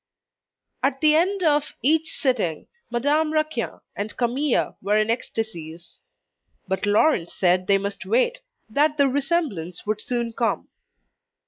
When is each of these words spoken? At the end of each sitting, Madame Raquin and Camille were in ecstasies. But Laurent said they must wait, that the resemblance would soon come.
At 0.81 0.99
the 0.99 1.15
end 1.15 1.43
of 1.43 1.73
each 1.83 2.11
sitting, 2.17 2.65
Madame 2.89 3.31
Raquin 3.33 3.81
and 3.95 4.17
Camille 4.17 4.75
were 4.81 4.97
in 4.97 5.11
ecstasies. 5.11 5.99
But 6.67 6.87
Laurent 6.87 7.29
said 7.29 7.67
they 7.67 7.77
must 7.77 8.03
wait, 8.07 8.39
that 8.67 8.97
the 8.97 9.07
resemblance 9.07 9.85
would 9.85 10.01
soon 10.01 10.33
come. 10.33 10.69